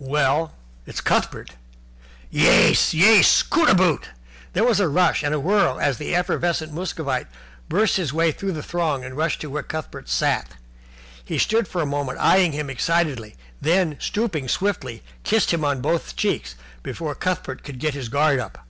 [0.00, 0.52] "Well,
[0.84, 1.50] it's Cuthbert."
[2.28, 2.92] "Yais!
[2.92, 3.44] Yais!
[3.44, 4.08] Cootaboot!"
[4.52, 7.28] There was a rush and swirl, as the effervescent Muscovite
[7.68, 10.54] burst his way through the throng and rushed to where Cuthbert sat.
[11.24, 16.16] He stood for a moment eyeing him excitedly, then, stooping swiftly, kissed him on both
[16.16, 18.66] cheeks before Cuthbert could get his guard up.